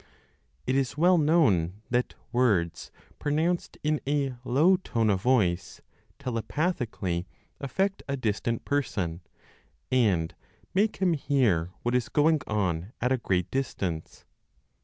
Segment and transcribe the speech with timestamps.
[0.65, 5.79] (It is well known that) words pronounced in a low tone of voice
[6.17, 7.27] (telepathically?)
[7.59, 9.21] affect a distant person,
[9.91, 10.33] and
[10.73, 14.25] make him hear what is going on at a great distance.